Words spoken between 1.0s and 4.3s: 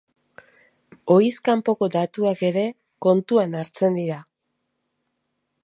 Ohiz kanpoko datuak ere kontuan hartzen dira.